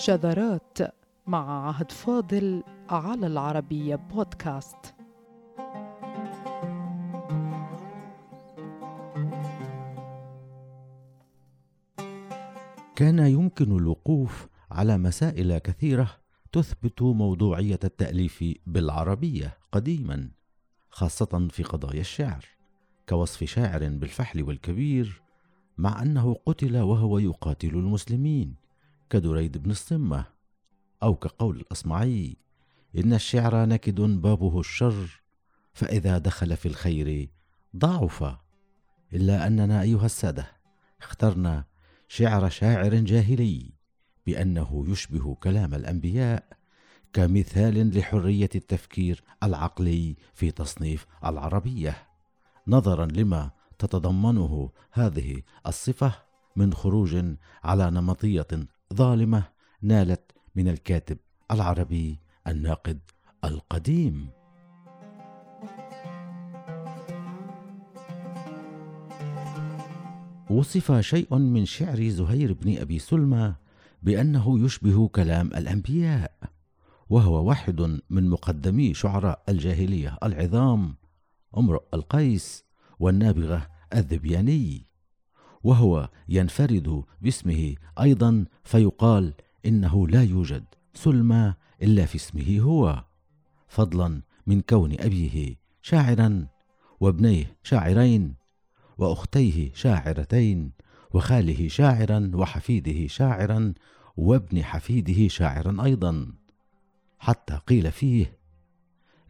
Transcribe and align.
شذرات 0.00 0.78
مع 1.26 1.68
عهد 1.68 1.92
فاضل 1.92 2.62
على 2.88 3.26
العربية 3.26 3.96
بودكاست. 3.96 4.94
كان 12.96 13.18
يمكن 13.18 13.76
الوقوف 13.76 14.48
على 14.70 14.98
مسائل 14.98 15.58
كثيرة 15.58 16.10
تثبت 16.52 17.02
موضوعية 17.02 17.80
التأليف 17.84 18.44
بالعربية 18.66 19.58
قديما 19.72 20.30
خاصة 20.90 21.48
في 21.50 21.62
قضايا 21.62 22.00
الشعر. 22.00 22.44
كوصف 23.08 23.44
شاعر 23.44 23.88
بالفحل 23.88 24.42
والكبير 24.42 25.22
مع 25.78 26.02
أنه 26.02 26.36
قتل 26.46 26.76
وهو 26.76 27.18
يقاتل 27.18 27.68
المسلمين. 27.68 28.69
كدريد 29.10 29.58
بن 29.58 29.70
الصمة 29.70 30.24
أو 31.02 31.14
كقول 31.14 31.56
الأصمعي 31.56 32.36
إن 32.98 33.12
الشعر 33.12 33.66
نكد 33.66 34.00
بابه 34.00 34.60
الشر 34.60 35.22
فإذا 35.72 36.18
دخل 36.18 36.56
في 36.56 36.68
الخير 36.68 37.28
ضعف. 37.76 38.36
إلا 39.12 39.46
أننا 39.46 39.82
أيها 39.82 40.06
السادة 40.06 40.46
اخترنا 41.00 41.64
شعر 42.08 42.48
شاعر 42.48 42.94
جاهلي 42.94 43.72
بأنه 44.26 44.84
يشبه 44.88 45.34
كلام 45.34 45.74
الأنبياء 45.74 46.44
كمثال 47.12 47.98
لحرية 47.98 48.50
التفكير 48.54 49.22
العقلي 49.42 50.16
في 50.34 50.50
تصنيف 50.50 51.06
العربية. 51.24 52.06
نظرا 52.66 53.06
لما 53.06 53.50
تتضمنه 53.78 54.70
هذه 54.92 55.42
الصفة 55.66 56.12
من 56.56 56.74
خروج 56.74 57.24
على 57.64 57.90
نمطية 57.90 58.46
ظالمة 58.94 59.44
نالت 59.82 60.32
من 60.54 60.68
الكاتب 60.68 61.18
العربي 61.50 62.18
الناقد 62.46 63.00
القديم. 63.44 64.30
وصف 70.50 70.92
شيء 71.00 71.34
من 71.38 71.64
شعر 71.64 72.08
زهير 72.08 72.52
بن 72.52 72.78
أبي 72.78 72.98
سلمى 72.98 73.54
بأنه 74.02 74.64
يشبه 74.64 75.08
كلام 75.08 75.46
الأنبياء 75.46 76.32
وهو 77.10 77.48
واحد 77.48 78.00
من 78.10 78.30
مقدمي 78.30 78.94
شعراء 78.94 79.42
الجاهلية 79.48 80.18
العظام 80.22 80.96
امرؤ 81.56 81.82
القيس 81.94 82.64
والنابغة 82.98 83.66
الذبياني. 83.94 84.89
وهو 85.64 86.08
ينفرد 86.28 87.04
باسمه 87.22 87.74
أيضا 88.00 88.44
فيقال 88.64 89.34
إنه 89.66 90.08
لا 90.08 90.22
يوجد 90.22 90.64
سلمى 90.94 91.54
إلا 91.82 92.06
في 92.06 92.16
اسمه 92.16 92.60
هو 92.60 93.04
فضلا 93.68 94.22
من 94.46 94.60
كون 94.60 95.00
أبيه 95.00 95.56
شاعرا 95.82 96.46
وابنيه 97.00 97.56
شاعرين 97.62 98.34
وأختيه 98.98 99.70
شاعرتين 99.74 100.72
وخاله 101.14 101.68
شاعرا 101.68 102.30
وحفيده 102.34 103.06
شاعرا 103.06 103.74
وابن 104.16 104.64
حفيده 104.64 105.28
شاعرا 105.28 105.84
أيضا. 105.84 106.32
حتى 107.18 107.58
قيل 107.66 107.92
فيه 107.92 108.38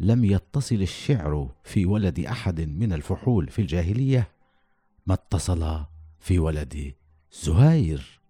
لم 0.00 0.25
يتصل 0.25 0.83
الشعر 0.83 1.50
في 1.65 1.87
ولد 1.87 2.20
أحد 2.20 2.61
من 2.61 2.92
الفحول 2.92 3.48
في 3.48 3.62
الجاهلية 3.62 4.28
ما 5.06 5.15
اتصل 5.15 5.84
في 6.20 6.38
ولد 6.38 6.94
زهير. 7.32 8.20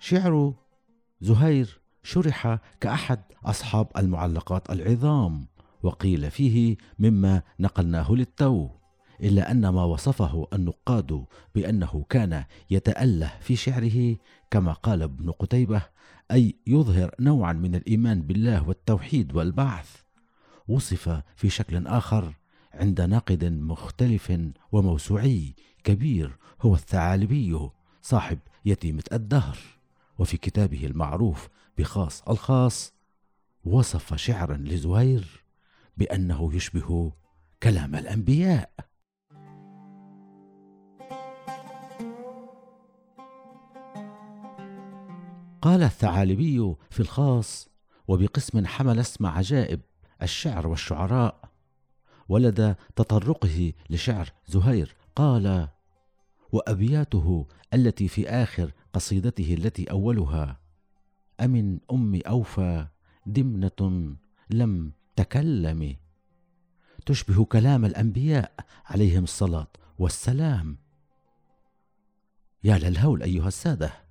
شعر 0.00 0.54
زهير 1.20 1.80
شرح 2.02 2.58
كأحد 2.80 3.20
أصحاب 3.44 3.88
المعلقات 3.96 4.70
العظام 4.70 5.46
وقيل 5.82 6.30
فيه 6.30 6.76
مما 6.98 7.42
نقلناه 7.60 8.12
للتو. 8.12 8.75
إلا 9.20 9.50
أن 9.50 9.68
ما 9.68 9.84
وصفه 9.84 10.48
النقاد 10.52 11.24
بأنه 11.54 12.04
كان 12.08 12.44
يتأله 12.70 13.32
في 13.40 13.56
شعره 13.56 14.16
كما 14.50 14.72
قال 14.72 15.02
ابن 15.02 15.30
قتيبة 15.30 15.82
أي 16.30 16.54
يظهر 16.66 17.14
نوعا 17.20 17.52
من 17.52 17.74
الإيمان 17.74 18.22
بالله 18.22 18.68
والتوحيد 18.68 19.36
والبعث. 19.36 19.96
وصف 20.68 21.22
في 21.36 21.48
شكل 21.50 21.86
آخر 21.86 22.32
عند 22.74 23.00
ناقد 23.00 23.44
مختلف 23.44 24.40
وموسوعي 24.72 25.54
كبير 25.84 26.36
هو 26.62 26.74
الثعالبي 26.74 27.68
صاحب 28.02 28.38
يتيمة 28.64 29.04
الدهر. 29.12 29.58
وفي 30.18 30.36
كتابه 30.36 30.86
المعروف 30.86 31.48
بخاص 31.78 32.22
الخاص 32.22 32.92
وصف 33.64 34.14
شعرا 34.14 34.56
لزهير 34.56 35.44
بأنه 35.96 36.54
يشبه 36.54 37.12
كلام 37.62 37.94
الأنبياء. 37.94 38.70
قال 45.66 45.82
الثعالبي 45.82 46.74
في 46.90 47.00
الخاص 47.00 47.68
وبقسم 48.08 48.66
حمل 48.66 48.98
اسم 48.98 49.26
عجائب 49.26 49.80
الشعر 50.22 50.66
والشعراء 50.66 51.50
ولد 52.28 52.76
تطرقه 52.96 53.72
لشعر 53.90 54.32
زهير 54.46 54.96
قال 55.16 55.68
وأبياته 56.52 57.46
التي 57.74 58.08
في 58.08 58.28
آخر 58.28 58.72
قصيدته 58.92 59.54
التي 59.54 59.90
أولها 59.90 60.60
أمن 61.40 61.78
أم 61.92 62.20
أوفى 62.26 62.86
دمنة 63.26 64.16
لم 64.50 64.92
تكلم 65.16 65.96
تشبه 67.06 67.44
كلام 67.44 67.84
الأنبياء 67.84 68.52
عليهم 68.84 69.24
الصلاة 69.24 69.68
والسلام. 69.98 70.78
يا 72.64 72.78
للهول 72.78 73.22
أيها 73.22 73.48
السادة! 73.48 74.05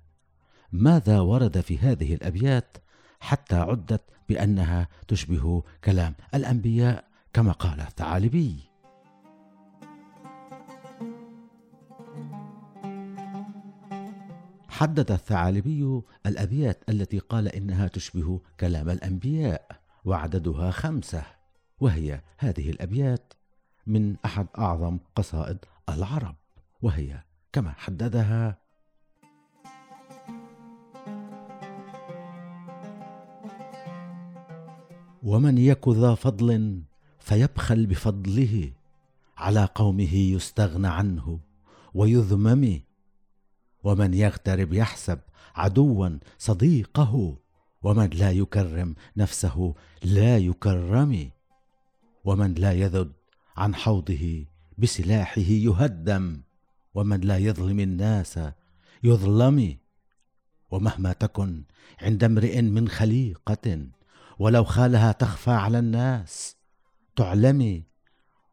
ماذا 0.72 1.20
ورد 1.20 1.60
في 1.60 1.78
هذه 1.78 2.14
الأبيات 2.14 2.76
حتى 3.20 3.56
عدت 3.56 4.02
بأنها 4.28 4.88
تشبه 5.08 5.62
كلام 5.84 6.14
الأنبياء 6.34 7.04
كما 7.32 7.52
قال 7.52 7.80
الثعالبي؟ 7.80 8.76
حدد 14.68 15.12
الثعالبي 15.12 16.02
الأبيات 16.26 16.82
التي 16.88 17.18
قال 17.18 17.48
إنها 17.48 17.88
تشبه 17.88 18.40
كلام 18.60 18.90
الأنبياء 18.90 19.80
وعددها 20.04 20.70
خمسة 20.70 21.22
وهي 21.80 22.20
هذه 22.38 22.70
الأبيات 22.70 23.32
من 23.86 24.16
أحد 24.24 24.46
أعظم 24.58 24.98
قصائد 25.14 25.58
العرب 25.88 26.36
وهي 26.82 27.22
كما 27.52 27.72
حددها 27.72 28.58
ومن 35.26 35.58
يك 35.58 35.88
ذا 35.88 36.14
فضل 36.14 36.82
فيبخل 37.18 37.86
بفضله 37.86 38.72
على 39.36 39.68
قومه 39.74 40.14
يستغنى 40.14 40.88
عنه 40.88 41.40
ويذمم 41.94 42.80
ومن 43.84 44.14
يغترب 44.14 44.72
يحسب 44.72 45.18
عدوا 45.54 46.18
صديقه 46.38 47.36
ومن 47.82 48.10
لا 48.10 48.30
يكرم 48.30 48.94
نفسه 49.16 49.74
لا 50.02 50.38
يكرم 50.38 51.30
ومن 52.24 52.54
لا 52.54 52.72
يذد 52.72 53.12
عن 53.56 53.74
حوضه 53.74 54.44
بسلاحه 54.78 55.40
يهدم 55.40 56.40
ومن 56.94 57.20
لا 57.20 57.38
يظلم 57.38 57.80
الناس 57.80 58.40
يظلم 59.04 59.76
ومهما 60.70 61.12
تكن 61.12 61.62
عند 62.02 62.24
امرئ 62.24 62.62
من 62.62 62.88
خليقة 62.88 63.86
ولو 64.38 64.64
خالها 64.64 65.12
تخفى 65.12 65.50
على 65.50 65.78
الناس. 65.78 66.56
تعلمي 67.16 67.82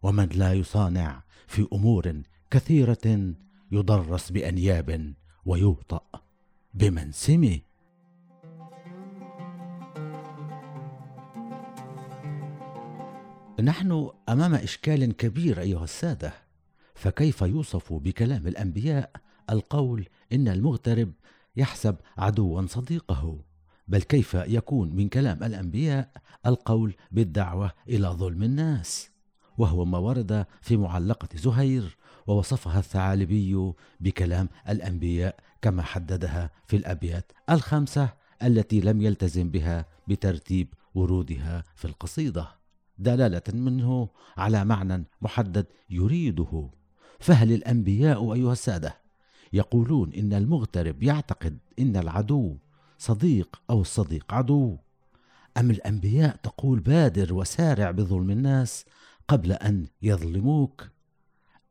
ومن 0.04 0.30
لا 0.30 0.54
يصانع 0.54 1.24
في 1.48 1.68
أمور 1.74 2.22
كثيرة 2.52 3.34
يضرس 3.72 4.32
بأنياب 4.32 5.14
ويوطأ 5.46 6.02
بمنسم 6.74 7.60
نحن 13.64 14.10
أمام 14.30 14.54
إشكال 14.54 15.18
كبير 15.18 15.60
أيها 15.60 15.84
السادة 15.84 16.34
فكيف 16.96 17.42
يوصف 17.42 17.94
بكلام 17.94 18.48
الأنبياء 18.48 19.12
القول 19.50 20.08
إن 20.34 20.48
المغترب 20.48 21.12
يحسب 21.56 21.96
عدوا 22.18 22.68
صديقه؟ 22.68 23.40
بل 23.94 24.02
كيف 24.02 24.34
يكون 24.34 24.96
من 24.96 25.10
كلام 25.10 25.44
الأنبياء 25.44 26.10
القول 26.46 26.96
بالدعوة 27.12 27.72
إلى 27.90 28.08
ظلم 28.08 28.44
الناس؟ 28.44 29.10
وهو 29.58 29.86
ما 29.86 29.98
ورد 29.98 30.46
في 30.62 30.78
معلقة 30.78 31.28
زهير 31.36 31.98
ووصفها 32.28 32.80
الثعالبي 32.80 33.74
بكلام 34.00 34.50
الأنبياء 34.70 35.36
كما 35.62 35.84
حددها 35.84 36.50
في 36.68 36.76
الأبيات 36.76 37.32
الخمسة 37.50 38.10
التي 38.44 38.82
لم 38.82 39.02
يلتزم 39.02 39.50
بها 39.50 39.86
بترتيب 40.08 40.74
ورودها 40.96 41.64
في 41.76 41.86
القصيدة 41.86 42.48
دلالة 42.98 43.44
منه 43.54 44.10
على 44.38 44.66
معنى 44.66 45.06
محدد 45.22 45.66
يريده. 45.90 46.70
فهل 47.20 47.52
الأنبياء 47.52 48.34
أيها 48.34 48.54
السادة 48.54 48.98
يقولون 49.54 50.14
إن 50.14 50.34
المغترب 50.34 51.04
يعتقد 51.04 51.58
إن 51.80 51.98
العدو 51.98 52.58
صديق 53.04 53.62
أو 53.70 53.82
الصديق 53.82 54.34
عدو. 54.34 54.78
أم 55.58 55.72
الأنبياء 55.72 56.36
تقول 56.36 56.80
بادر 56.80 57.34
وسارع 57.34 57.92
بظلم 57.92 58.32
الناس 58.32 58.86
قبل 59.28 59.52
أن 59.52 59.88
يظلموك؟ 60.02 60.90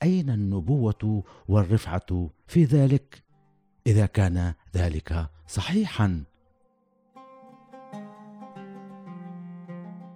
أين 0.03 0.31
النبوة 0.31 1.25
والرفعة 1.49 2.31
في 2.47 2.65
ذلك؟ 2.65 3.23
إذا 3.87 4.07
كان 4.07 4.55
ذلك 4.75 5.27
صحيحا. 5.49 6.23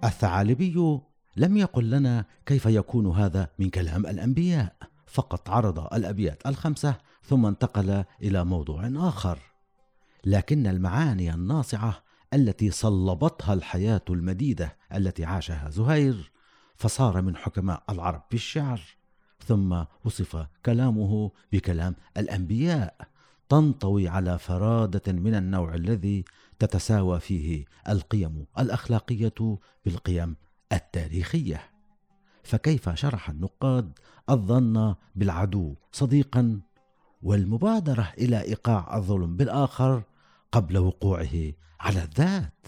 الثعالبي 0.03 0.99
لم 1.37 1.57
يقل 1.57 1.89
لنا 1.89 2.25
كيف 2.45 2.65
يكون 2.65 3.07
هذا 3.07 3.49
من 3.59 3.69
كلام 3.69 4.05
الأنبياء. 4.05 4.75
فقط 5.07 5.49
عرض 5.49 5.93
الأبيات 5.93 6.47
الخمسة 6.47 6.95
ثم 7.23 7.45
انتقل 7.45 8.03
إلى 8.21 8.45
موضوع 8.45 8.91
آخر. 8.95 9.56
لكن 10.27 10.67
المعاني 10.67 11.33
الناصعة 11.33 12.03
التي 12.33 12.71
صلبتها 12.71 13.53
الحياة 13.53 14.01
المديدة 14.09 14.77
التي 14.95 15.25
عاشها 15.25 15.69
زهير 15.69 16.31
فصار 16.75 17.21
من 17.21 17.35
حكماء 17.35 17.83
العرب 17.89 18.23
في 18.29 18.35
الشعر 18.35 18.81
ثم 19.45 19.83
وصف 20.05 20.47
كلامه 20.65 21.31
بكلام 21.51 21.95
الأنبياء 22.17 23.07
تنطوي 23.49 24.07
على 24.07 24.39
فرادة 24.39 25.13
من 25.13 25.35
النوع 25.35 25.73
الذي 25.73 26.25
تتساوى 26.59 27.19
فيه 27.19 27.65
القيم 27.89 28.45
الأخلاقية 28.59 29.57
بالقيم 29.85 30.35
التاريخية. 30.71 31.61
فكيف 32.43 32.89
شرح 32.89 33.29
النقاد 33.29 33.99
الظن 34.29 34.95
بالعدو 35.15 35.75
صديقا؟ 35.91 36.61
والمبادرة 37.23 38.13
إلى 38.17 38.41
إيقاع 38.41 38.97
الظلم 38.97 39.37
بالآخر 39.37 40.03
قبل 40.51 40.77
وقوعه 40.77 41.53
على 41.79 42.03
الذات. 42.03 42.67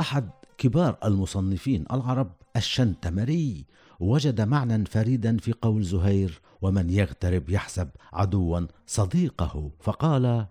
أحد 0.00 0.30
كبار 0.58 0.98
المصنفين 1.04 1.84
العرب 1.92 2.32
الشنتمري 2.56 3.66
وجد 4.00 4.40
معنى 4.40 4.84
فريدا 4.84 5.36
في 5.36 5.52
قول 5.52 5.82
زهير 5.82 6.40
ومن 6.62 6.90
يغترب 6.90 7.50
يحسب 7.50 7.88
عدوا 8.12 8.66
صديقه 8.86 9.70
فقال 9.80 10.46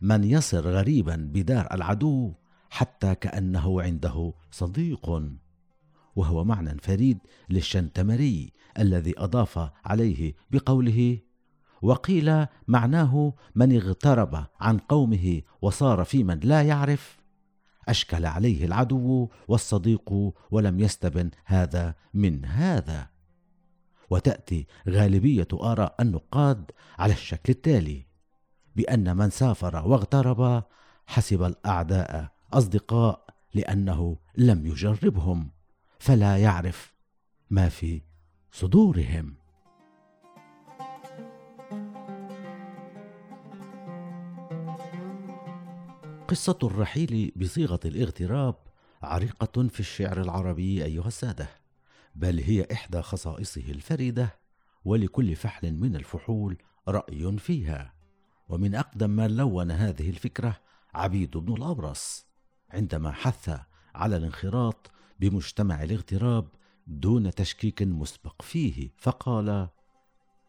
من 0.00 0.24
يصر 0.24 0.68
غريبا 0.68 1.30
بدار 1.32 1.68
العدو 1.72 2.32
حتى 2.70 3.14
كأنه 3.14 3.82
عنده 3.82 4.32
صديق 4.50 5.22
وهو 6.16 6.44
معنى 6.44 6.78
فريد 6.82 7.18
للشنتمري 7.48 8.52
الذي 8.78 9.14
أضاف 9.18 9.70
عليه 9.84 10.34
بقوله 10.50 11.18
وقيل 11.82 12.46
معناه 12.68 13.34
من 13.54 13.76
اغترب 13.76 14.46
عن 14.60 14.78
قومه 14.78 15.42
وصار 15.62 16.04
في 16.04 16.24
من 16.24 16.40
لا 16.40 16.62
يعرف. 16.62 17.18
أشكل 17.88 18.26
عليه 18.26 18.64
العدو 18.64 19.28
والصديق 19.48 20.32
ولم 20.50 20.80
يستبن 20.80 21.30
هذا 21.44 21.94
من 22.14 22.44
هذا. 22.44 23.08
وتأتي 24.10 24.66
غالبية 24.88 25.48
آراء 25.52 25.94
النقاد 26.00 26.70
على 26.98 27.12
الشكل 27.12 27.52
التالي 27.52 28.06
بأن 28.76 29.16
من 29.16 29.30
سافر 29.30 29.88
واغترب 29.88 30.62
حسب 31.06 31.42
الأعداء 31.42 32.32
أصدقاء 32.52 33.26
لأنه 33.54 34.16
لم 34.36 34.66
يجربهم. 34.66 35.55
فلا 35.98 36.36
يعرف 36.36 36.94
ما 37.50 37.68
في 37.68 38.02
صدورهم. 38.52 39.36
قصة 46.28 46.58
الرحيل 46.62 47.32
بصيغة 47.36 47.80
الاغتراب 47.84 48.54
عريقة 49.02 49.68
في 49.68 49.80
الشعر 49.80 50.20
العربي 50.20 50.84
أيها 50.84 51.06
السادة، 51.08 51.48
بل 52.14 52.40
هي 52.40 52.66
إحدى 52.72 53.02
خصائصه 53.02 53.70
الفريدة، 53.70 54.38
ولكل 54.84 55.36
فحل 55.36 55.72
من 55.72 55.96
الفحول 55.96 56.56
رأي 56.88 57.38
فيها، 57.38 57.94
ومن 58.48 58.74
أقدم 58.74 59.10
من 59.10 59.36
لون 59.36 59.70
هذه 59.70 60.10
الفكرة 60.10 60.60
عبيد 60.94 61.36
بن 61.36 61.52
الأبرص، 61.52 62.26
عندما 62.70 63.12
حث 63.12 63.60
على 63.94 64.16
الانخراط 64.16 64.90
بمجتمع 65.20 65.82
الاغتراب 65.82 66.48
دون 66.86 67.30
تشكيك 67.30 67.82
مسبق 67.82 68.42
فيه، 68.42 68.90
فقال: 68.96 69.68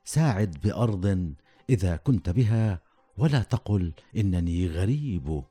ساعد 0.05 0.57
بأرض 0.63 1.33
إذا 1.69 1.95
كنت 1.95 2.29
بها 2.29 2.81
ولا 3.17 3.43
تقل 3.43 3.93
إنني 4.17 4.67
غريب. 4.67 5.43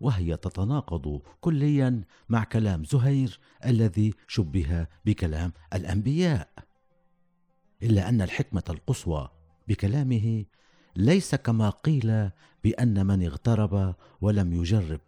وهي 0.00 0.36
تتناقض 0.36 1.22
كليا 1.40 2.04
مع 2.28 2.44
كلام 2.44 2.84
زهير 2.84 3.40
الذي 3.66 4.14
شبه 4.28 4.86
بكلام 5.04 5.52
الأنبياء. 5.74 6.48
إلا 7.82 8.08
أن 8.08 8.22
الحكمة 8.22 8.64
القصوى 8.70 9.28
بكلامه 9.68 10.44
ليس 10.96 11.34
كما 11.34 11.70
قيل 11.70 12.30
بأن 12.64 13.06
من 13.06 13.24
اغترب 13.24 13.94
ولم 14.20 14.52
يجرب 14.52 15.00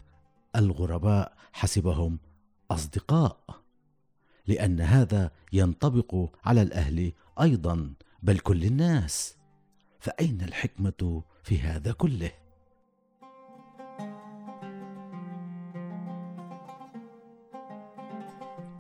الغرباء 0.56 1.36
حسبهم 1.52 2.18
اصدقاء 2.74 3.62
لأن 4.46 4.80
هذا 4.80 5.30
ينطبق 5.52 6.30
على 6.44 6.62
الأهل 6.62 7.12
أيضا 7.40 7.94
بل 8.22 8.38
كل 8.38 8.64
الناس. 8.64 9.36
فأين 10.00 10.40
الحكمة 10.40 11.22
في 11.42 11.60
هذا 11.60 11.92
كله؟ 11.92 12.30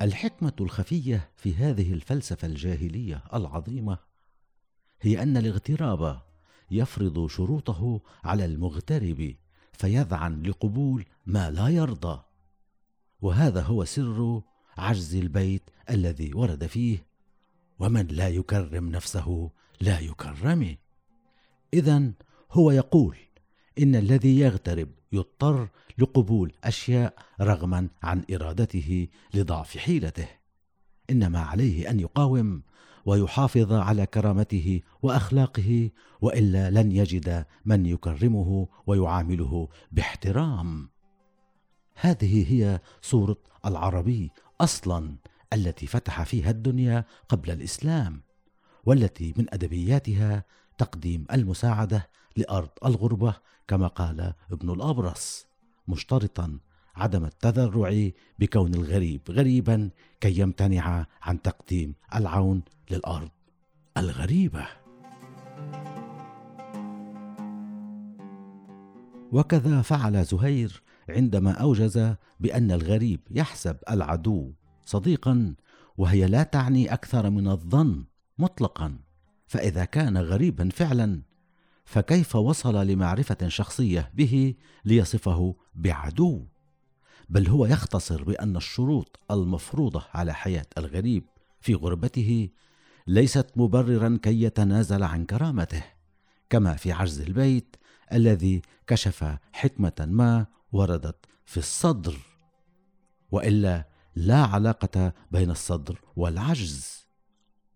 الحكمة 0.02 0.52
الخفية 0.60 1.30
في 1.36 1.54
هذه 1.54 1.92
الفلسفة 1.92 2.48
الجاهلية 2.48 3.22
العظيمة 3.34 3.98
هي 5.00 5.22
أن 5.22 5.36
الاغتراب 5.36 6.22
يفرض 6.70 7.26
شروطه 7.26 8.00
على 8.24 8.44
المغترب 8.44 9.34
فيذعن 9.72 10.42
لقبول 10.42 11.04
ما 11.26 11.50
لا 11.50 11.68
يرضى. 11.68 12.31
وهذا 13.22 13.62
هو 13.62 13.84
سر 13.84 14.42
عجز 14.78 15.16
البيت 15.16 15.62
الذي 15.90 16.34
ورد 16.34 16.66
فيه 16.66 17.06
ومن 17.78 18.06
لا 18.06 18.28
يكرم 18.28 18.88
نفسه 18.88 19.50
لا 19.80 20.00
يكرم 20.00 20.76
اذا 21.74 22.12
هو 22.52 22.70
يقول 22.70 23.16
إن 23.78 23.96
الذي 23.96 24.38
يغترب 24.38 24.88
يضطر 25.12 25.68
لقبول 25.98 26.52
أشياء 26.64 27.14
رغما 27.40 27.88
عن 28.02 28.24
إرادته 28.32 29.08
لضعف 29.34 29.78
حيلته. 29.78 30.28
إنما 31.10 31.40
عليه 31.40 31.90
أن 31.90 32.00
يقاوم 32.00 32.62
ويحافظ 33.06 33.72
على 33.72 34.06
كرامته 34.06 34.80
وأخلاقه 35.02 35.90
وإلا 36.20 36.70
لن 36.70 36.92
يجد 36.92 37.46
من 37.64 37.86
يكرمه 37.86 38.68
ويعامله 38.86 39.68
باحترام. 39.92 40.91
هذه 41.94 42.52
هي 42.52 42.80
صوره 43.02 43.36
العربي 43.66 44.30
أصلا 44.60 45.16
التي 45.52 45.86
فتح 45.86 46.22
فيها 46.22 46.50
الدنيا 46.50 47.04
قبل 47.28 47.50
الإسلام 47.50 48.20
والتي 48.84 49.34
من 49.36 49.46
أدبياتها 49.52 50.44
تقديم 50.78 51.24
المساعدة 51.32 52.08
لأرض 52.36 52.70
الغربة 52.84 53.34
كما 53.68 53.86
قال 53.86 54.34
ابن 54.52 54.70
الأبرص 54.70 55.46
مشترطا 55.88 56.58
عدم 56.96 57.24
التذرع 57.24 58.10
بكون 58.38 58.74
الغريب 58.74 59.20
غريبا 59.30 59.90
كي 60.20 60.40
يمتنع 60.40 61.06
عن 61.22 61.42
تقديم 61.42 61.94
العون 62.14 62.62
للأرض 62.90 63.30
الغريبة. 63.96 64.66
وكذا 69.32 69.82
فعل 69.82 70.24
زهير 70.24 70.82
عندما 71.12 71.52
أوجز 71.52 72.14
بأن 72.40 72.72
الغريب 72.72 73.20
يحسب 73.30 73.76
العدو 73.90 74.52
صديقا 74.84 75.54
وهي 75.96 76.26
لا 76.26 76.42
تعني 76.42 76.92
أكثر 76.92 77.30
من 77.30 77.48
الظن 77.48 78.04
مطلقا. 78.38 78.98
فإذا 79.46 79.84
كان 79.84 80.18
غريبا 80.18 80.68
فعلا 80.68 81.22
فكيف 81.84 82.36
وصل 82.36 82.86
لمعرفة 82.86 83.48
شخصية 83.48 84.10
به 84.14 84.54
ليصفه 84.84 85.56
بعدو؟ 85.74 86.46
بل 87.28 87.48
هو 87.48 87.66
يختصر 87.66 88.24
بأن 88.24 88.56
الشروط 88.56 89.20
المفروضة 89.30 90.02
على 90.14 90.34
حياة 90.34 90.66
الغريب 90.78 91.24
في 91.60 91.74
غربته 91.74 92.48
ليست 93.06 93.46
مبررا 93.56 94.18
كي 94.22 94.42
يتنازل 94.42 95.02
عن 95.02 95.24
كرامته 95.24 95.84
كما 96.50 96.74
في 96.74 96.92
عجز 96.92 97.20
البيت 97.20 97.76
الذي 98.12 98.62
كشف 98.86 99.36
حكمة 99.52 100.06
ما 100.10 100.46
وردت 100.72 101.26
في 101.44 101.56
الصدر 101.56 102.16
وإلا 103.30 103.88
لا 104.14 104.44
علاقة 104.44 105.12
بين 105.30 105.50
الصدر 105.50 106.00
والعجز 106.16 107.06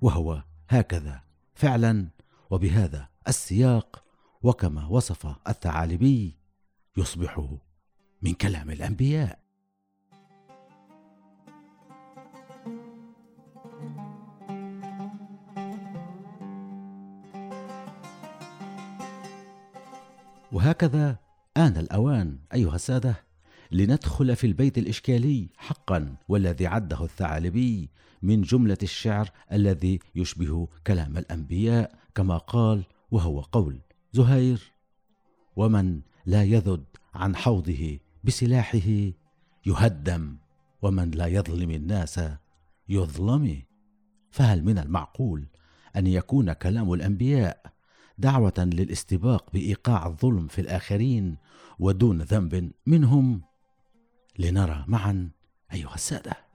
وهو 0.00 0.42
هكذا 0.68 1.20
فعلا 1.54 2.08
وبهذا 2.50 3.08
السياق 3.28 4.04
وكما 4.42 4.86
وصف 4.86 5.26
الثعالبي 5.48 6.38
يصبح 6.96 7.48
من 8.22 8.34
كلام 8.34 8.70
الأنبياء. 8.70 9.46
وهكذا 20.52 21.25
آن 21.56 21.76
الأوان 21.76 22.38
أيها 22.54 22.74
السادة 22.74 23.16
لندخل 23.72 24.36
في 24.36 24.46
البيت 24.46 24.78
الإشكالي 24.78 25.48
حقا 25.56 26.16
والذي 26.28 26.66
عده 26.66 27.04
الثعالبي 27.04 27.90
من 28.22 28.42
جملة 28.42 28.78
الشعر 28.82 29.30
الذي 29.52 29.98
يشبه 30.14 30.68
كلام 30.86 31.18
الأنبياء 31.18 31.98
كما 32.14 32.38
قال 32.38 32.84
وهو 33.10 33.40
قول 33.40 33.80
زهير 34.12 34.72
ومن 35.56 36.00
لا 36.26 36.44
يذد 36.44 36.84
عن 37.14 37.36
حوضه 37.36 37.98
بسلاحه 38.24 39.12
يهدم 39.66 40.36
ومن 40.82 41.10
لا 41.10 41.26
يظلم 41.26 41.70
الناس 41.70 42.20
يظلم 42.88 43.62
فهل 44.30 44.64
من 44.64 44.78
المعقول 44.78 45.46
أن 45.96 46.06
يكون 46.06 46.52
كلام 46.52 46.92
الأنبياء 46.92 47.75
دعوة 48.18 48.54
للاستباق 48.58 49.50
بإيقاع 49.52 50.06
الظلم 50.06 50.46
في 50.46 50.60
الآخرين 50.60 51.36
ودون 51.78 52.22
ذنب 52.22 52.72
منهم. 52.86 53.42
لنرى 54.38 54.84
معا 54.88 55.30
أيها 55.72 55.94
السادة. 55.94 56.46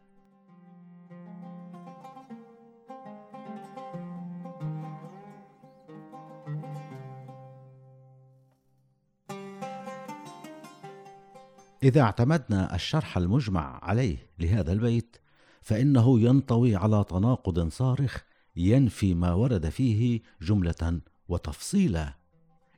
إذا 11.84 12.02
اعتمدنا 12.02 12.76
الشرح 12.76 13.18
المجمع 13.18 13.80
عليه 13.84 14.30
لهذا 14.40 14.74
البيت 14.74 15.18
فإنه 15.62 16.20
ينطوي 16.20 16.76
على 16.76 17.06
تناقض 17.10 17.70
صارخ 17.70 18.24
ينفي 18.56 19.14
ما 19.14 19.34
ورد 19.34 19.70
فيه 19.70 20.22
جملة 20.42 21.02
وتفصيلا 21.32 22.14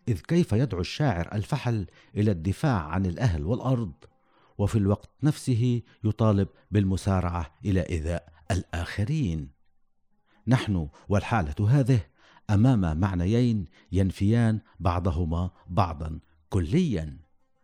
إذ 0.07 0.19
كيف 0.19 0.53
يدعو 0.53 0.81
الشاعر 0.81 1.29
الفحل 1.33 1.85
إلى 2.15 2.31
الدفاع 2.31 2.87
عن 2.87 3.05
الأهل 3.05 3.45
والأرض 3.45 3.93
وفي 4.57 4.77
الوقت 4.77 5.09
نفسه 5.23 5.81
يطالب 6.03 6.47
بالمسارعة 6.71 7.51
إلى 7.65 7.81
ايذاء 7.81 8.33
الآخرين. 8.51 9.49
نحن 10.47 10.87
والحالة 11.09 11.69
هذه 11.69 11.99
أمام 12.49 12.99
معنيين 12.99 13.65
ينفيان 13.91 14.59
بعضهما 14.79 15.51
بعضا 15.67 16.19
كليا. 16.49 17.17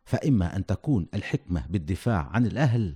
فإما 0.05 0.55
أن 0.55 0.65
تكون 0.65 1.07
الحكمة 1.13 1.65
بالدفاع 1.69 2.29
عن 2.33 2.45
الأهل 2.45 2.95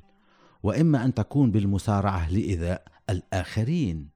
وإما 0.64 1.06
أن 1.06 1.14
تكون 1.14 1.52
بالمسارعة 1.52 2.32
لايذاء 2.32 2.88
الآخرين. 3.10 4.13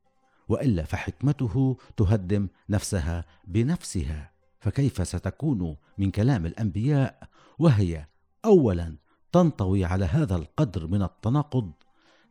وإلا 0.50 0.84
فحكمته 0.84 1.77
تهدم 1.98 2.48
نفسها 2.70 3.25
بنفسها. 3.48 4.32
فكيف 4.60 5.08
ستكون 5.08 5.75
من 5.98 6.12
كلام 6.12 6.46
الأنبياء 6.46 7.30
وهي 7.60 8.08
اولا 8.46 8.96
تنطوي 9.32 9.86
على 9.86 10.06
هذا 10.06 10.36
القدر 10.36 10.88
من 10.88 11.01
التناقض 11.01 11.72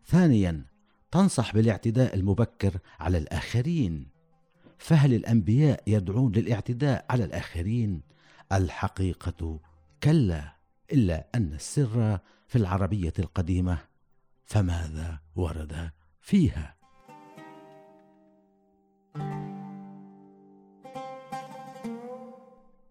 ثانيا 0.06 0.64
تنصح 1.11 1.54
بالاعتداء 1.54 2.14
المبكر 2.14 2.78
على 3.00 3.18
الآخرين. 3.18 4.08
فهل 4.78 5.14
الأنبياء 5.14 5.82
يدعون 5.87 6.32
للاعتداء 6.32 7.06
على 7.11 7.25
الآخرين؟ 7.25 8.00
الحقيقة 8.52 9.61
كلا 10.02 10.56
إلا 10.92 11.26
أن 11.35 11.52
السر 11.52 12.18
في 12.49 12.56
العربية 12.56 13.12
القديمة. 13.18 13.78
فماذا 14.44 15.18
ورد 15.37 15.90
فيها؟ 16.20 16.75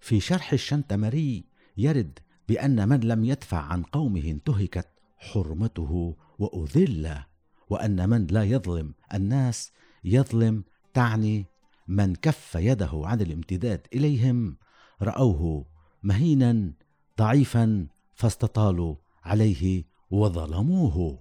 في 0.06 0.20
شرح 0.20 0.54
الشنتمري 0.54 1.44
يرد 1.78 2.20
بأن 2.48 2.90
من 2.90 3.00
لم 3.00 3.26
يدفع 3.26 3.58
عن 3.58 3.84
قومه 3.84 4.22
انتهكت 4.22 4.88
حرمته 5.18 6.16
وأذل 6.40 7.18
وأن 7.70 8.10
من 8.10 8.28
لا 8.28 8.44
يظلم 8.44 8.94
الناس 9.14 9.72
يظلم 10.04 10.64
تعني 10.94 11.46
من 11.88 12.16
كف 12.16 12.56
يده 12.56 12.90
عن 12.94 13.22
الامتداد 13.22 13.88
إليهم 13.94 14.58
رأوه 15.02 15.66
مهينا 16.04 16.74
ضعيفا 17.18 17.88
فاستطالوا 18.16 18.96
عليه 19.24 19.84
وظلموه. 20.12 21.20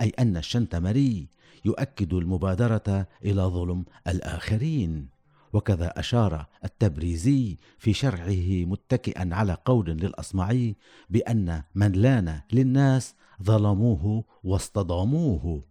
أي 0.00 0.08
أن 0.18 0.36
الشنتمري 0.36 1.28
يؤكد 1.64 2.14
المبادرة 2.14 3.06
إلى 3.24 3.42
ظلم 3.42 3.84
الآخرين. 4.06 5.11
وكذا 5.52 6.00
أشار 6.00 6.46
التبريزي 6.64 7.56
في 7.78 7.92
شرعه 7.92 8.64
متكئا 8.64 9.28
على 9.32 9.56
قول 9.64 9.90
للأصمعي 9.90 10.76
بأن 11.10 11.62
من 11.74 11.92
لأن 11.92 12.40
للناس 12.52 13.14
ظلموه 13.42 14.24
واصطداموه 14.44 15.64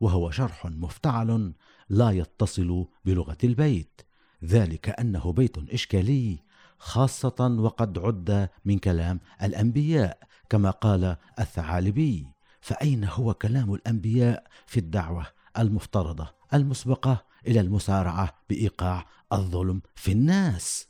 وهو 0.00 0.30
شرح 0.30 0.66
مفتعل 0.66 1.52
لا 1.88 2.10
يتصل 2.10 2.86
بلغة 3.04 3.38
البيت 3.44 4.00
ذلك 4.44 5.00
أنه 5.00 5.32
بيت 5.32 5.72
إشكالي 5.72 6.38
خاصة 6.78 7.56
وقد 7.60 7.98
عد 7.98 8.48
من 8.64 8.78
كلام 8.78 9.20
الأنبياء 9.42 10.18
كما 10.48 10.70
قال 10.70 11.16
الثعالبي. 11.38 12.26
فأين 12.60 13.04
هو 13.04 13.34
كلام 13.34 13.74
الأنبياء 13.74 14.44
في 14.66 14.80
الدعوة 14.80 15.26
المفترضة 15.58 16.28
المسبقة 16.54 17.24
إلى 17.46 17.60
المسارعة 17.60 18.34
بإيقاع 18.48 19.06
الظلم 19.32 19.82
في 19.94 20.12
الناس. 20.12 20.88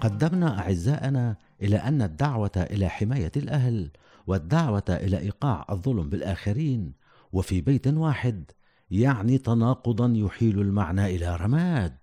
قدمنا 0.00 0.58
أعزائنا 0.58 1.36
إلى 1.62 1.76
أن 1.76 2.02
الدعوة 2.02 2.50
إلى 2.56 2.88
حماية 2.88 3.32
الأهل 3.36 3.90
والدعوة 4.26 4.84
إلى 4.88 5.18
إيقاع 5.18 5.66
الظلم 5.70 6.08
بالآخرين 6.10 6.92
وفي 7.32 7.60
بيت 7.60 7.86
واحد 7.86 8.50
يعني 8.90 9.38
تناقضا 9.38 10.12
يحيل 10.16 10.60
المعنى 10.60 11.16
إلى 11.16 11.36
رماد. 11.36 11.96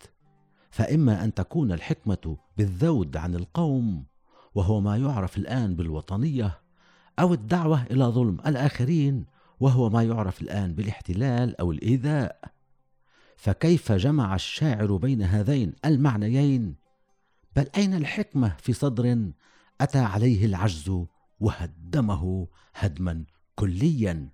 فإما 0.69 1.23
أن 1.23 1.33
تكون 1.33 1.71
الحكمة 1.71 2.37
بالذود 2.57 3.17
عن 3.17 3.35
القوم 3.35 4.05
وهو 4.55 4.81
ما 4.81 4.97
يعرف 4.97 5.37
الآن 5.37 5.75
بالوطنية 5.75 6.62
أو 7.19 7.33
الدعوة 7.33 7.83
إلى 7.83 8.03
ظلم 8.03 8.37
الآخرين 8.45 9.25
وهو 9.59 9.89
ما 9.89 10.03
يعرف 10.03 10.41
الآن 10.41 10.73
بالاحتلال 10.73 11.59
أو 11.59 11.71
الإيذاء. 11.71 12.53
فكيف 13.37 13.91
جمع 13.91 14.35
الشاعر 14.35 14.95
بين 14.95 15.21
هذين 15.21 15.73
المعنيين؟ 15.85 16.75
بل 17.55 17.67
أين 17.77 17.93
الحكمة 17.93 18.55
في 18.59 18.73
صدر 18.73 19.31
أتى 19.81 19.99
عليه 19.99 20.45
العجز 20.45 21.05
وهدمه 21.39 22.47
هدما 22.75 23.25
كليا؟ 23.55 24.29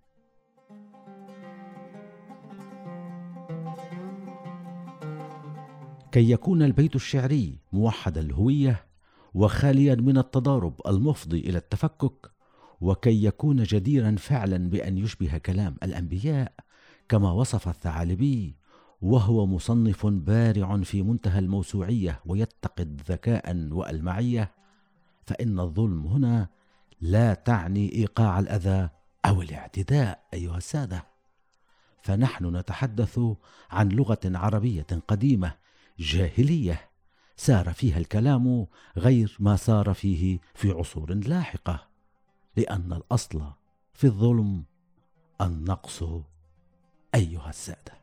كي 6.12 6.32
يكون 6.32 6.64
البيت 6.64 6.96
الشعري 6.96 7.58
موحد 7.74 8.18
الهوية 8.18 8.86
وخاليا 9.34 9.96
من 9.96 10.18
التضارب 10.18 10.82
المفضي 10.88 11.40
إلى 11.40 11.58
التفكك 11.58 12.32
وكي 12.82 13.26
يكون 13.26 13.64
جديرا 13.64 14.16
فعلا 14.16 14.70
بأن 14.70 14.98
يشبه 14.98 15.38
كلام 15.38 15.76
الأنبياء 15.84 16.54
كما 17.10 17.32
وصف 17.32 17.68
الثعالبي 17.68 18.56
وهو 19.02 19.46
مصنف 19.46 20.06
بارع 20.06 20.78
في 20.78 21.02
منتهى 21.02 21.40
الموسوعية 21.40 22.20
ويتقد 22.26 23.02
ذكاء 23.08 23.68
وألمعية 23.72 24.52
فإن 25.26 25.60
الظلم 25.60 26.08
هنا 26.08 26.48
لا 27.02 27.34
تعني 27.34 27.96
إيقاع 27.96 28.40
الأذى 28.40 28.90
أو 29.26 29.42
الاعتداء 29.42 30.24
أيها 30.34 30.58
السادة. 30.58 31.06
فنحن 32.02 32.56
نتحدث 32.56 33.20
عن 33.72 33.90
لغة 33.90 34.20
عربية 34.26 34.88
قديمة 35.08 35.56
جاهلية 36.00 36.90
سار 37.36 37.74
فيها 37.74 37.98
الكلام 37.98 38.68
غير 38.98 39.38
ما 39.40 39.56
سار 39.56 39.94
فيه 39.94 40.40
في 40.54 40.72
عصور 40.72 41.14
لاحقة. 41.14 41.89
لأن 42.60 42.94
الأصل 42.94 43.42
في 43.94 44.04
الظلم 44.04 44.64
النقص 45.42 46.04
أيها 47.16 47.50
السادة. 47.50 47.94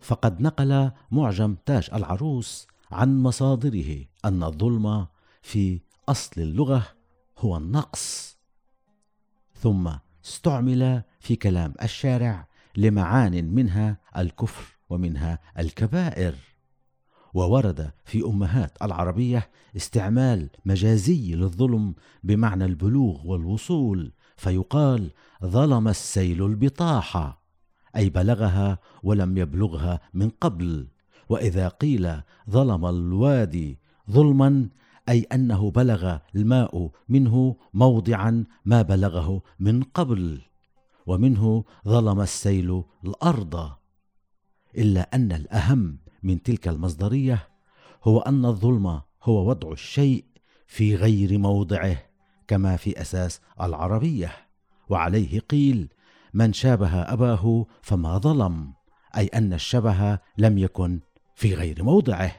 فقد 0.00 0.40
نقل 0.40 0.90
معجم 1.10 1.56
تاج 1.66 1.88
العروس 1.92 2.66
عن 2.90 3.22
مصادره 3.22 4.04
أن 4.24 4.42
الظلم 4.42 5.06
في 5.42 5.80
أصل 6.08 6.40
اللغة 6.40 6.82
هو 7.38 7.56
النقص 7.56 8.36
ثم 9.54 9.90
استعمل 10.24 11.02
في 11.20 11.36
كلام 11.36 11.74
الشارع 11.82 12.48
لمعان 12.76 13.54
منها 13.54 13.96
الكفر 14.16 14.76
ومنها 14.90 15.38
الكبائر. 15.58 16.47
وورد 17.38 17.90
في 18.04 18.24
أمهات 18.24 18.82
العربية 18.82 19.48
استعمال 19.76 20.48
مجازي 20.64 21.34
للظلم 21.34 21.94
بمعنى 22.24 22.64
البلوغ 22.64 23.26
والوصول 23.26 24.12
فيقال 24.36 25.10
ظلم 25.44 25.88
السيل 25.88 26.46
البطاحه 26.46 27.42
أي 27.96 28.10
بلغها 28.10 28.78
ولم 29.02 29.38
يبلغها 29.38 30.00
من 30.14 30.30
قبل 30.30 30.86
وإذا 31.28 31.68
قيل 31.68 32.20
ظلم 32.50 32.86
الوادي 32.86 33.78
ظلما 34.10 34.68
أي 35.08 35.22
أنه 35.22 35.70
بلغ 35.70 36.18
الماء 36.34 36.90
منه 37.08 37.56
موضعا 37.74 38.44
ما 38.64 38.82
بلغه 38.82 39.42
من 39.60 39.82
قبل 39.82 40.40
ومنه 41.06 41.64
ظلم 41.88 42.20
السيل 42.20 42.82
الأرض 43.04 43.70
إلا 44.78 45.14
أن 45.14 45.32
الأهم 45.32 45.98
من 46.28 46.42
تلك 46.42 46.68
المصدرية 46.68 47.48
هو 48.04 48.20
أن 48.20 48.44
الظلم 48.44 49.00
هو 49.22 49.48
وضع 49.48 49.72
الشيء 49.72 50.24
في 50.66 50.96
غير 50.96 51.38
موضعه 51.38 51.96
كما 52.48 52.76
في 52.76 53.00
أساس 53.00 53.40
العربية. 53.60 54.32
وعليه 54.88 55.40
قيل 55.40 55.88
من 56.34 56.52
شابه 56.52 57.02
أباه 57.02 57.66
فما 57.82 58.18
ظلم 58.18 58.72
أي 59.16 59.26
أن 59.26 59.52
الشبه 59.52 60.18
لم 60.38 60.58
يكن 60.58 61.00
في 61.34 61.54
غير 61.54 61.82
موضعه. 61.82 62.32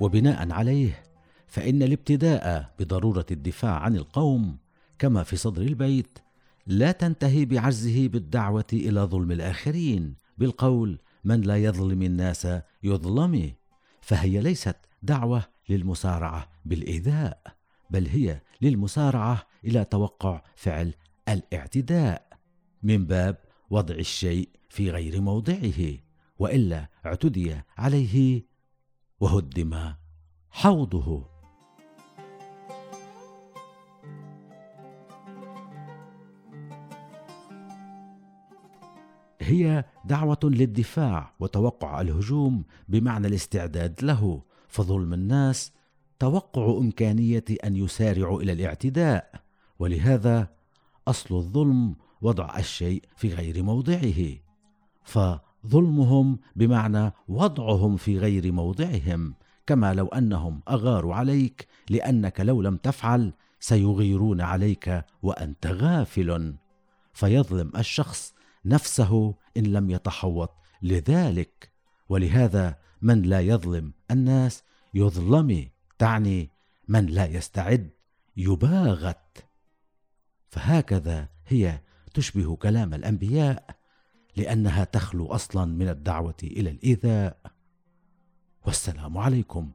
وبناء 0.00 0.52
عليه 0.52 1.03
فإن 1.54 1.82
الابتداء 1.82 2.74
بضرورة 2.78 3.26
الدفاع 3.30 3.78
عن 3.78 3.96
القوم 3.96 4.58
كما 4.98 5.22
في 5.22 5.36
صدر 5.36 5.62
البيت 5.62 6.18
لا 6.66 6.92
تنتهي 6.92 7.44
بعجزه 7.44 8.08
بالدعوة 8.08 8.64
إلى 8.72 9.00
ظلم 9.00 9.32
الآخرين 9.32 10.14
بالقول 10.38 10.98
من 11.24 11.40
لا 11.40 11.56
يظلم 11.56 12.02
الناس 12.02 12.48
يظلمه 12.82 13.52
فهي 14.00 14.40
ليست 14.40 14.76
دعوة 15.02 15.44
للمسارعة 15.68 16.48
بالإيذاء 16.64 17.42
بل 17.90 18.06
هي 18.06 18.40
للمسارعة 18.62 19.46
إلى 19.64 19.84
توقع 19.84 20.42
فعل 20.56 20.94
الاعتداء 21.28 22.28
من 22.82 23.06
باب 23.06 23.36
وضع 23.70 23.94
الشيء 23.94 24.48
في 24.68 24.90
غير 24.90 25.20
موضعه 25.20 25.98
وإلا 26.38 26.88
اعتدي 27.06 27.56
عليه 27.78 28.42
وهدم 29.20 29.92
حوضه. 30.50 31.33
هي 39.44 39.84
دعوة 40.04 40.38
للدفاع 40.44 41.32
وتوقع 41.40 42.00
الهجوم 42.00 42.64
بمعنى 42.88 43.26
الاستعداد 43.26 44.04
له. 44.04 44.42
فظلم 44.68 45.14
الناس 45.14 45.72
توقع 46.18 46.78
إمكانية 46.78 47.44
أن 47.64 47.76
يسارعوا 47.76 48.42
إلى 48.42 48.52
الاعتداء 48.52 49.40
ولهذا 49.78 50.48
أصل 51.08 51.34
الظلم 51.34 51.96
وضع 52.22 52.58
الشيء 52.58 53.02
في 53.16 53.34
غير 53.34 53.62
موضعه. 53.62 54.36
فظلمهم 55.04 56.38
بمعنى 56.56 57.12
وضعهم 57.28 57.96
في 57.96 58.18
غير 58.18 58.52
موضعهم 58.52 59.34
كما 59.66 59.94
لو 59.94 60.06
أنهم 60.06 60.60
أغاروا 60.68 61.14
عليك 61.14 61.66
لأنك 61.90 62.40
لو 62.40 62.62
لم 62.62 62.76
تفعل 62.76 63.32
سيغيرون 63.60 64.40
عليك 64.40 65.04
وأنت 65.22 65.66
غافل. 65.66 66.54
فيظلم 67.12 67.72
الشخص 67.76 68.34
نفسه 68.64 69.34
إن 69.56 69.62
لم 69.62 69.90
يتحوط. 69.90 70.50
لذلك 70.82 71.72
ولهذا 72.08 72.78
من 73.02 73.22
لا 73.22 73.40
يظلم 73.40 73.92
الناس 74.10 74.62
يظلم 74.94 75.68
تعني 75.98 76.50
من 76.88 77.06
لا 77.06 77.26
يستعد 77.26 77.90
يباغت. 78.36 79.44
فهكذا 80.48 81.28
هي 81.46 81.80
تشبه 82.14 82.56
كلام 82.56 82.94
الأنبياء 82.94 83.76
لأنها 84.36 84.84
تخلو 84.84 85.26
أصلا 85.26 85.64
من 85.64 85.88
الدعوة 85.88 86.36
إلى 86.42 86.70
الإيذاء. 86.70 87.54
والسلام 88.66 89.18
عليكم 89.18 89.72